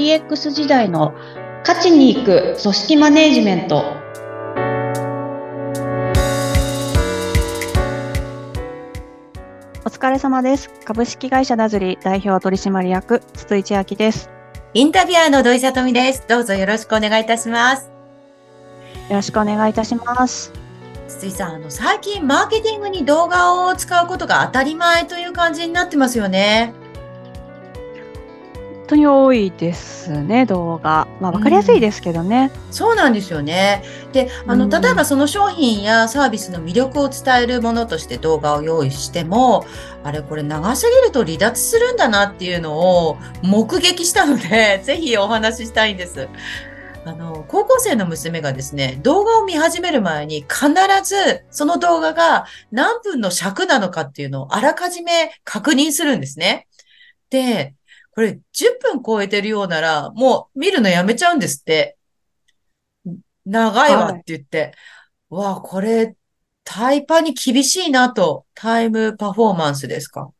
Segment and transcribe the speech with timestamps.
[0.00, 1.12] DX 時代の
[1.60, 3.84] 勝ちに行く組織マネジメント。
[9.84, 10.70] お疲れ様です。
[10.86, 14.30] 株式会社ダズリ代表取締役筒井千明です。
[14.72, 16.24] インタビュアーの土井さとみです。
[16.26, 17.90] どうぞよろしくお願いいたします。
[19.10, 20.50] よろしくお願いいたします。
[21.08, 26.72] 筒井さんあの最近マーケティングに動画を使うことが当たり前という感じになってますよね
[28.90, 31.06] 当に多いですね、動画。
[31.20, 33.84] まあ、わかりやすいですけどね、うん、そうなんですよね。
[34.12, 39.64] で、あの、例えばその商品やサービスの魅力を伝えるものとして動画を用意しても、
[40.02, 46.28] あれ、これ長すぎると離脱するんだなっていうのを目撃したので、 ぜひお話ししたいんです。
[47.04, 50.68] あの、高校生の娘がですね、動画を見始める前に必
[51.04, 56.66] ずその動画が何分の尺なのかっていうのをあらかじめ確認するんですね。
[57.30, 57.74] で、
[58.12, 61.96] これ10分超えてるようなら、もう見るのやめちゃうんですって。
[63.46, 64.74] 長いわって言って。
[65.30, 66.14] はい、わあ、これ、
[66.64, 68.46] タイパに厳しいなと。
[68.54, 70.32] タイムパフォーマンスですか。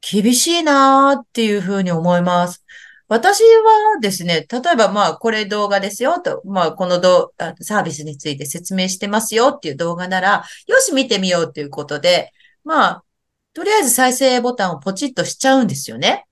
[0.00, 2.64] 厳しいなっていうふうに思います。
[3.08, 12.32] 私はですね、例えばまあこれ動画ですよと、まあこの動サービスについて説明してますよっていう動画なら、よし見てみようということで、
[12.64, 13.04] まあ、
[13.52, 16.26] とりあえず再生ボタンをポチッとしちゃうんですよね。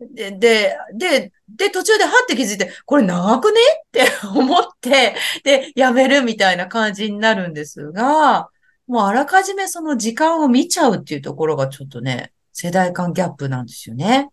[0.00, 8.48] で、で、で、で、途中ではって気づいて、これ長くねって 思って、で、やめるみたいな感じになるんですが、
[8.86, 14.30] もうあらかじめその時間を見ちゃうっていうところがちょっとね、世代間ギャップなんですよね。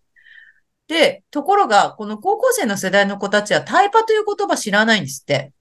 [0.87, 5.53] で、ところが、この高校生の世代の子たちはタイパという言葉知らないんですって。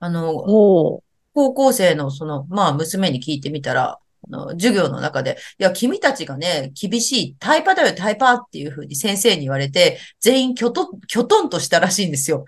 [0.00, 12.44] あの、高校生のその、まあ娘に聞いてみたら、の授業の中で、いや、君たちがね、厳しい、タイパだよ、タイパっていうふうに先生に言われて、全員きょと、きょとんとしたらしいんですよ。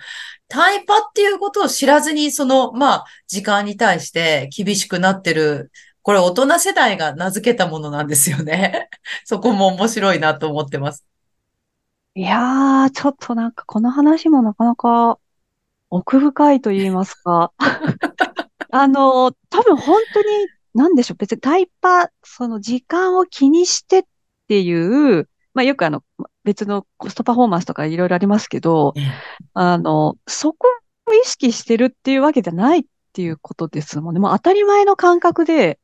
[0.48, 5.70] タイパっていうことを知らずに、その、まあ、時間に対して厳しくなってる。
[6.02, 8.88] これ大人世代が名付けたものなんですよね。
[9.24, 11.04] そこも面白いなと思ってます。
[12.14, 15.18] いやー、ちょっとなんかこの話もなかなか
[15.90, 17.52] 奥深いと言いますか。
[18.70, 20.26] あの、多分本当に
[20.76, 24.02] なんでしょう、別にタイパ、その時間を気にしてっ
[24.48, 26.04] ていう、まあよくあの、
[26.44, 28.94] 別のコストパフォーマンスとかいろいろありますけど、
[29.54, 30.68] あの、そこ
[31.06, 34.20] を意識してるっていうわけじゃないっていうことですもんね。
[34.20, 35.80] もう当たり前の感覚で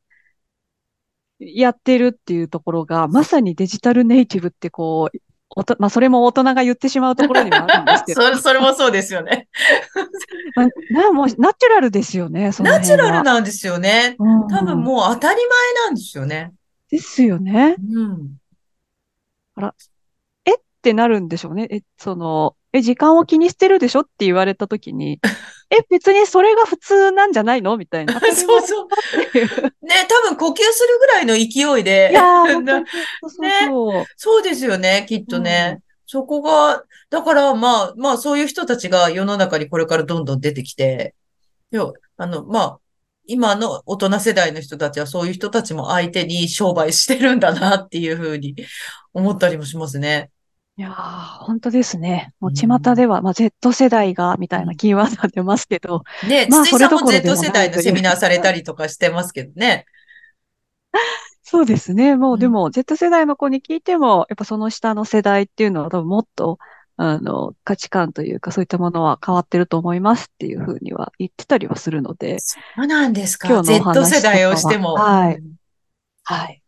[1.39, 5.17] やってるっていうところが、まさにデジタルネイティブってこう、
[5.55, 8.21] おとまあ、それも大人が言ってしまうところにはあるんですけど。
[8.23, 9.47] それ、それもそうですよね。
[10.55, 14.15] まあ、なもうナチュラルですよね、ナチュラルなんですよね。
[14.19, 16.53] うん、多分もう当たり前なんですよね。
[16.89, 17.75] ですよね。
[17.93, 18.37] うん。
[19.55, 19.75] あら、
[20.45, 21.67] えってなるんでしょうね。
[21.69, 25.19] え、その、え、時間を気にしてるでしょって言われたときに、
[25.73, 27.77] え、別にそれが普通なんじゃないの？
[27.77, 28.19] みたいな。
[28.33, 28.87] そうそう。
[29.85, 32.09] ね、多分呼吸するぐらいの勢いで。
[32.11, 32.63] いや そう
[33.29, 35.77] そうね、そうですよね、きっとね。
[35.77, 41.15] うん、そこが、だからまあ、まあそういう人たちが世の中にこれからどんどん出てきて、
[42.17, 42.79] あの、まあ、
[43.25, 48.55] 今の大人世代の人たちはそういう人たちも相手に商売してるんだなっていうふうに
[49.13, 50.29] 思ったりもしますね。
[50.75, 52.33] いやー、本当ですね。
[52.39, 56.01] もう巷では、まあ、Z 世代が、みたいなキーワードが出ますけど。
[56.27, 59.85] ね、まあ、筒井さんも Z 世代のセミナーされたりとかしてますけどね。
[61.43, 62.15] そうですね。
[62.15, 66.57] もう、でも、Z 世代の子に聞いても、やっぱその下の世代っていうのは多分もっと、
[66.97, 72.39] あの、価値観というか、そういったものは変わってると思いますっていうふうには言ってたりはするので。
[72.39, 73.47] そうなんですか。
[73.47, 74.93] 今日の Z 世代をしても。
[74.93, 75.43] はい。
[76.23, 76.63] はい。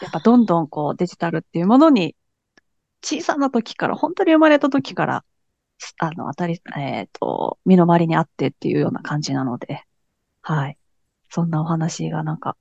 [0.00, 2.14] やっぱどんどんこうデジタルっていうものに
[3.04, 5.24] 小さな時から、本当に生まれた時から、
[5.98, 9.82] あの、当たり、えっ、ー、と、身の回りにあってっていうような感じなので、
[10.42, 10.78] はい。
[11.30, 12.56] そんなお話がなんか、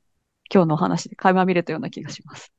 [0.53, 2.51] 今日のお話で垣間見れたような気がします。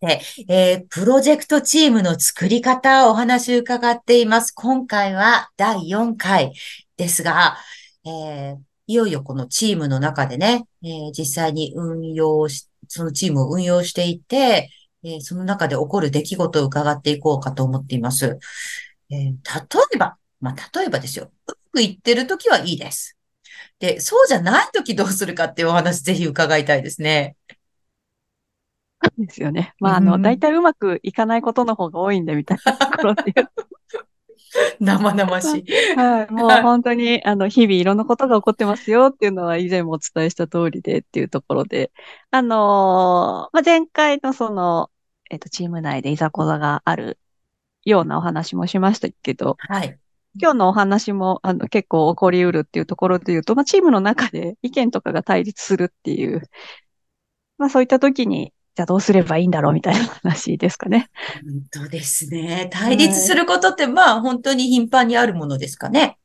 [0.00, 4.52] で、えー、プロジェクトチームの作り方お話伺っています。
[4.52, 6.52] 今回は第4回
[6.96, 7.56] ですが、
[8.04, 14.70] えー、いよいよこのチームの中でね、えー、実際に運用し、そのチームを運用していて、
[15.04, 18.38] えー、その中で起こる出来事を伺っていこうかと思っています。
[19.10, 19.32] えー、例
[19.94, 21.30] えば、まあ、例えばですよ。
[21.46, 23.16] うまくいってるときはいいです。
[23.78, 27.36] で、そうじゃないときどうするかっていうお話ぜひ伺いたいですね。
[29.16, 29.74] ですよね。
[29.80, 33.32] まあ、あの、大体うまくいかないことの方が多いんで、みたいなところで
[34.80, 35.64] 生々しい。
[35.96, 36.32] はい。
[36.32, 41.92] もう本当に、あの、日々いろんなことが起こってますよっていうのは以前もお伝えした通りでっていうところで、
[42.30, 44.90] あのー、まあ、前回のその、
[45.30, 47.18] えっと、チーム内でいざこざがある
[47.84, 49.98] ようなお話もしましたけど、はい。
[50.40, 56.42] 今日のお話もあの結構起こりうるっていうところで言うと、まあ、チームの中で意見とかが対立するっていう、
[57.56, 61.10] まあそういった時に、じゃあどうすればいいんだろうみたいな話ですかね。
[61.72, 62.68] 本当ですね。
[62.72, 66.16] 対立することって、まあ本当に頻繁にあるものですかね。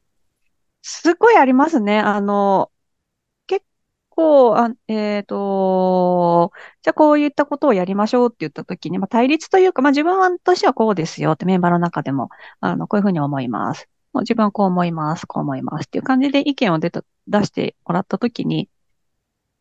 [0.83, 1.97] すっごいありますね。
[1.97, 2.69] あの、
[3.47, 3.65] 結
[4.09, 6.51] 構、あえっと、
[6.83, 12.29] じゃあこういったことをやりましょうって言ったときに、まあ、対立というか、まあ、自分としてはこうですよってメンバーの中でも、
[12.59, 13.89] あの、こういうふうに思います。
[14.13, 18.69] もう自分はこう思います、こう思いますっていう感じで意見を出た出してもらったときに、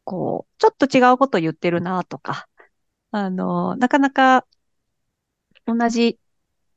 [0.05, 2.49] こう、ちょっと違うこと言ってるなとか、
[3.13, 4.45] あの、なかなか
[5.67, 6.19] 同じ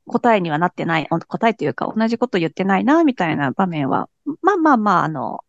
[0.05, 4.07] 答えにはなってない、答えというか同じこと言ってないな、みたいな場面は、
[4.41, 5.43] まあまあまあ、あの、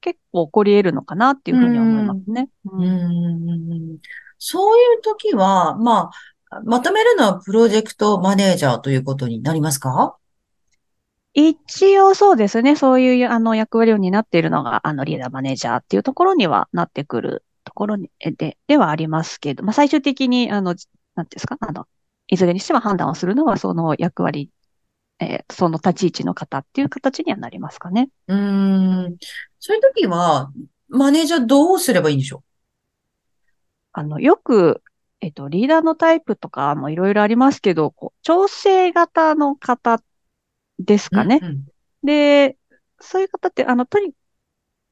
[0.00, 2.48] 結構起こり得るのかなっていうふうに思いますね。
[2.64, 3.98] うん、
[4.38, 6.10] そういう時は、ま
[6.50, 10.16] あ、まとめるのはプロジェクトマネージャーということになりますか？
[11.34, 12.74] 一応そうですね。
[12.74, 20.74] そういうあの役割を担っているのが、あのリーダーマネージャーっていうところにはなってくるところにでではありますけど、まあ、最終的に、あの、
[21.14, 21.86] なんですか、あの、
[22.26, 24.50] いずれにしても判断をするのはその役割、
[25.20, 28.08] えー、その立ち位置の方っていう形にはなりますかね。
[28.26, 29.16] うん。
[29.60, 30.50] そういう時は、
[30.88, 32.42] マネージャーどうすればいいんでしょう？
[33.92, 34.82] あの、よく、
[35.20, 40.02] えっと、リーダーのタイプとかもいろいろありますけど、こう調整型の方
[40.80, 41.38] ですかね。
[41.40, 41.64] うんうん、
[42.02, 42.56] で、
[42.98, 44.12] そういう方って、あの、とに、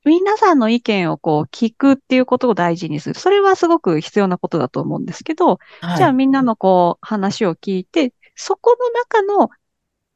[0.08, 3.14] 皆さんの意見をこう聞くっていうことを大事にする。
[3.14, 9.50] それはすごく必要なことだと思うんですけど、はい、じゃあみんなのこう話を聞いて、そこの中の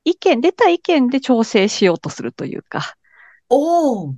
[0.05, 2.97] 意見、出た意見で調整しようとするというか。
[3.51, 4.15] おお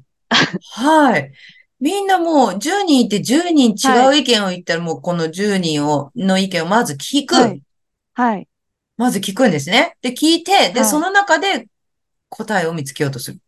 [0.75, 1.33] はい。
[1.81, 7.35] みんなもう10人いて10人違う意見を言ったら、もうこの10人を、の意見をまず聞く。
[7.35, 7.63] はい。
[8.15, 8.49] はい。
[8.97, 9.97] まず聞くんですね。
[10.03, 11.67] で、聞いて、で、はい、その中で
[12.29, 13.41] 答えを見つけようとする。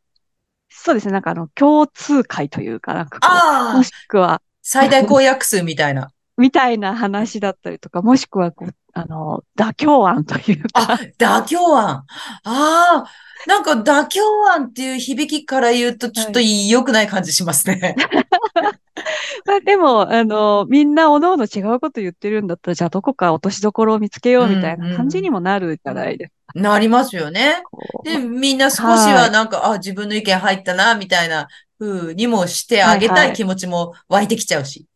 [0.86, 1.12] そうですね。
[1.14, 3.26] なんかあの、共通会というか、なんかこ
[3.74, 6.12] う、もしくは、最大公約数みたいな。
[6.36, 10.92] みたいな話だったりとか、もしくはこう、あの、妥協案というか。
[10.92, 11.88] あ、妥協案。
[11.88, 12.04] あ
[12.44, 13.04] あ、
[13.48, 14.22] なんか妥協
[14.52, 17.96] 案っていう響きから言うと、ちょっと良くない感じしますね。
[19.46, 26.34] まあ、でも、あの、みんなおのおの違うこと言ってるんだったら、じゃあどこか落としどころを見つけようみたいな感じにもなるじゃないですか。
[26.54, 27.62] うんうん、なりますよね。
[28.04, 31.48] で、みんな少しはなんか、はい、あ、自分の意見入ったな、みたいな
[31.78, 34.86] 風にもしてあげたい気持ちも湧いてきちゃうし。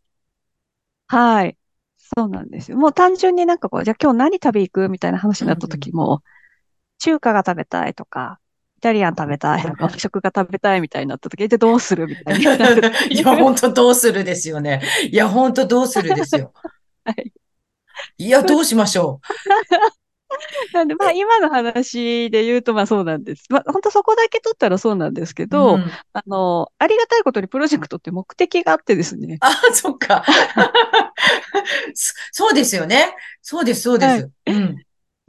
[1.07, 1.57] はい、はい。
[2.17, 2.77] そうなんですよ。
[2.77, 4.89] もう単純になんかこう、じゃあ今日何食べ行く？
[4.89, 6.21] みたいな話になった時も、うんうん、
[6.99, 8.41] 中華が食べたいとか、
[8.81, 12.55] イタリアン食べたい 和食が食べたいみたいになった時、でどうするみたいな。
[13.11, 14.81] いや、本当どうするですよね。
[15.11, 16.55] いや、本当どうするですよ。
[17.05, 17.31] はい。
[18.17, 19.21] いや、どうしましょ
[20.73, 20.73] う。
[20.73, 23.45] なんで、まあ、今の話で言うと、まあそうなんです。
[23.51, 29.37] まあ、本当そこだけ取ったらそうなんですけど、うん、あの、ありがたいことにプロジェクトって目的があってですね。
[29.41, 30.25] あ、そっか。
[32.33, 33.15] そうですよね。
[33.43, 34.11] そうです、そうです。
[34.13, 34.77] はい、うん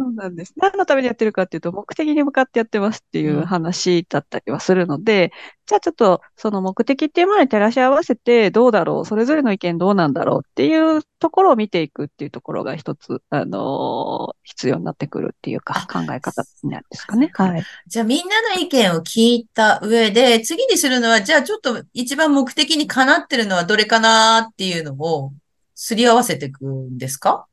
[0.02, 0.54] そうなんです。
[0.58, 5.30] 何のためにやってるかっていうと、目的に向かってやってますっていう話だったりはするので、うん、
[5.68, 17.30] じゃあちょっとその目的っていうものに照らし合わせてどうだろう、それぞれの意見どうなんだろうっていうところを見ていくっていうところが一つ、あのー、必要になってくるっていうか 考え方なんですかね。
[17.36, 17.64] はい。
[17.86, 25.32] じゃあみんなの意見を聞いた上で、次にするのは、じゃあちょっと一番目的にかなってるのはどれかなっていうのを
[25.76, 27.46] すり合わせていくんですか？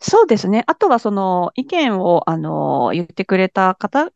[0.00, 0.64] そうですね。
[0.66, 4.10] あとはその意見を、あの、言ってくれた方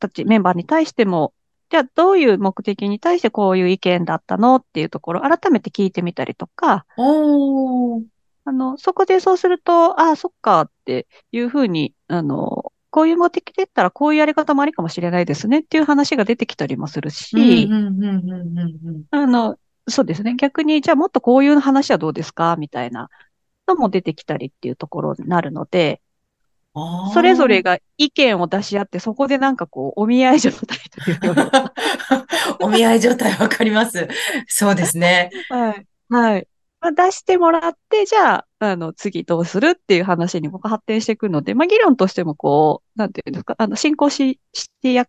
[0.00, 1.34] たち、メンバーに対しても、
[1.70, 6.86] じゃあどういう目的に対してこういう意見だったのっていうところ、改めて聞いてみたりとか、
[8.44, 17.72] あの、そこでそうすると、ああ、そっかっていうふうに、あの、こういう目的でったらこういうやり方もありかもしれないですねっていう話が出てきたりもするし、
[19.10, 20.34] あの、そうですね。
[20.36, 23.08] 逆に、じゃあもっとこういう話はどうですかみたいな
[23.66, 26.00] のも出てきたりっていうところになるので、
[27.12, 31.72] それぞれが意見を出し合って、そこでなんかこう、お見合い状態というような。
[32.60, 34.08] お見合い状態わかります。
[34.48, 35.30] そうですね。
[35.50, 35.86] はい。
[36.08, 36.48] はい。
[36.80, 45.06] まあ、出してもらって、じゃあ、あの、次どうするっていう話に僕発展していくので、まあ、議論としてもこう、なんていうんですか、あの、進行し、してや、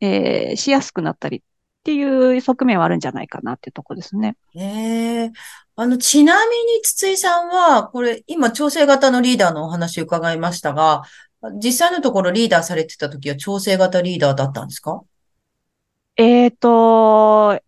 [0.00, 1.42] えー、しやすくなったり
[1.86, 4.36] っていう側面はあるんじゃないかなっていうとこですね。
[4.56, 5.32] ええ
[5.76, 11.04] あの、ちなみに筒井さんは、これ、今、調整型のリーダーのお話伺いましたが、
[11.62, 15.02] 実際のところリーダーされてた時は調整型リーダーだったんですか？
[16.16, 17.60] えっと、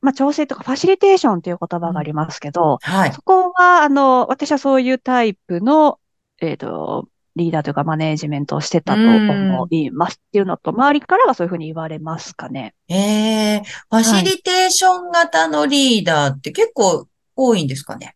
[0.00, 3.12] まあ、調整とかファシリテーションという言葉がありますけど、はい。
[3.12, 6.00] そこは、あの、私はそういうタイプの、
[6.40, 7.06] えっ、と、
[7.40, 12.74] リーダーというかマネージメントをしてたと思いますっていうのと、周りからはそういうふうに言われますかね。
[12.88, 12.94] え
[13.56, 18.14] えファシリテーション型のリーダーって結構多いんですかね？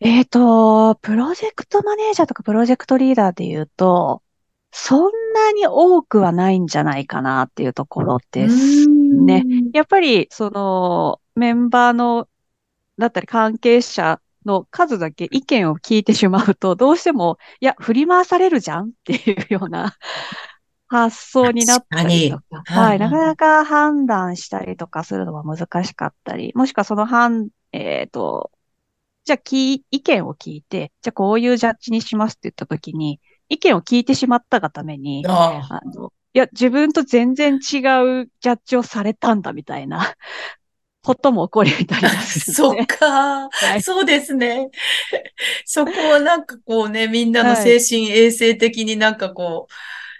[0.00, 4.22] えっ、と、プロジェクトマネージャーとかプロジェクトリーダーで言うと、
[4.70, 9.44] そんなに多くはないんじゃないかなっていうところですね。
[9.72, 12.28] やっぱり、その、メンバーの、
[12.98, 19.96] だったり関係者の数だけ意見を聞いてしまうと、どうしても、いや、振り回されるじゃんっていうような
[20.88, 28.50] 発想になったりとか、はい、はいなかなか判断したりとかするのは難しかったり、もしくはその判、えっと、
[29.24, 40.14] じゃあ、き意見を聞いて、じゃあこういうジャッジにしますって言ったときに、意見を聞いてしまったがために、あの、いや、自分と全然違うジャッジをされたんだみたいな
[41.04, 42.86] ことも起こりたりもする そっ。
[42.86, 43.48] か。
[43.50, 44.70] はいそうですね。
[45.66, 49.72] そこをなんかこうね、みんなのはい精神衛生的になんかこう、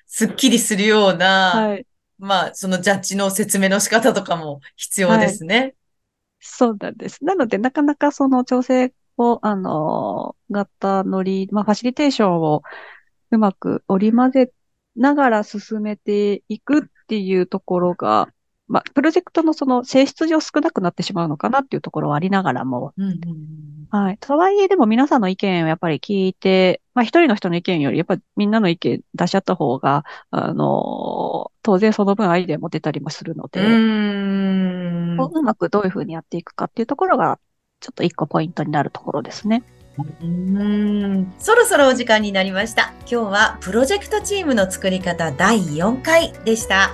[0.06, 1.86] すっきりするような、はい。
[2.18, 5.74] まあ、そのジャッジの説明の仕方とかも必要ですね。
[6.38, 7.24] そうなんです。
[7.24, 12.62] なので、なかなかその調整を、あの、型乗り、まあ、ファシリテーションを
[13.30, 14.52] うまく織り交ぜ
[14.94, 18.28] ながら進めていくっていうところが、
[18.66, 24.18] まあ、プロジェクトのその性質上少なくなってしまうのかなっていうところはありながらも、うんうんうんはい。
[24.18, 35.16] とはいえ、でも皆さんの意見をやっぱり聞いて、まあ一人の人の意見より、やっぱりみんなの意見出し合った方が、あの、当然その分アイデアも出たりもするので、うーん。
[35.16, 37.38] うまくどういうふうにやっていくかっていうところが、
[37.78, 39.62] ちょっと一個ポイントになるところですね。
[39.98, 42.92] うーんそろそろお時間になりました。
[43.08, 46.90] 今日はプロジェクトチームの作り方第4回でした。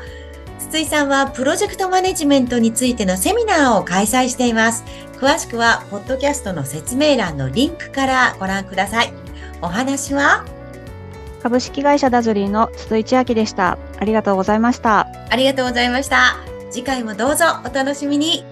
[0.69, 4.85] 筒井さんはプロジェクトマネジメントについてのセミナーを開催しています。
[5.19, 9.13] 詳しくは、ポッドキャストの説明欄のリンクからご覧ください。
[9.61, 10.45] お話は？
[11.43, 13.79] 株式会社ダズリーの筒井千明でした。
[13.99, 15.09] ありがとうございました。
[15.31, 16.37] ありがとうございました。
[16.71, 18.45] 次回もどうぞお楽しみに。